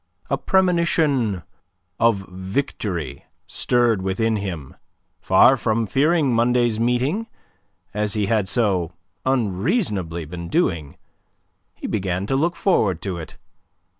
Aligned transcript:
A 0.31 0.37
premonition 0.39 1.43
of 1.99 2.25
victory 2.27 3.25
stirred 3.45 4.01
within 4.01 4.37
him. 4.37 4.75
Far 5.21 5.55
from 5.55 5.85
fearing 5.85 6.33
Monday's 6.33 6.79
meeting, 6.79 7.27
as 7.93 8.15
he 8.15 8.25
had 8.25 8.47
so 8.47 8.93
unreasonably 9.27 10.25
been 10.25 10.49
doing, 10.49 10.97
he 11.75 11.85
began 11.85 12.25
to 12.25 12.35
look 12.35 12.55
forward 12.55 12.99
to 13.03 13.19
it. 13.19 13.37